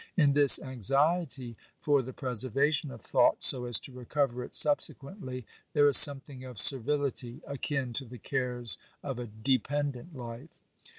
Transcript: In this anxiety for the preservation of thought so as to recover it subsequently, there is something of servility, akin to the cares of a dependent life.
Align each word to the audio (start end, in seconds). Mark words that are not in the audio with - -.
In 0.17 0.33
this 0.33 0.59
anxiety 0.59 1.55
for 1.79 2.01
the 2.01 2.11
preservation 2.11 2.89
of 2.89 3.01
thought 3.01 3.43
so 3.43 3.65
as 3.65 3.79
to 3.81 3.91
recover 3.91 4.43
it 4.43 4.55
subsequently, 4.55 5.45
there 5.73 5.87
is 5.87 5.95
something 5.95 6.43
of 6.43 6.57
servility, 6.57 7.41
akin 7.45 7.93
to 7.93 8.05
the 8.05 8.17
cares 8.17 8.79
of 9.03 9.19
a 9.19 9.27
dependent 9.27 10.15
life. 10.15 10.59